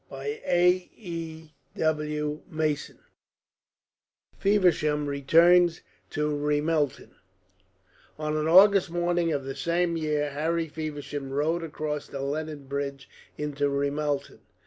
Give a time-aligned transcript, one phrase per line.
[0.09, 0.37] CHAPTER
[1.77, 2.97] XXXI
[4.39, 7.11] FEVERSHAM RETURNS TO RAMELTON
[8.17, 13.07] On an August morning of the same year Harry Feversham rode across the Lennon bridge
[13.37, 14.39] into Ramelton.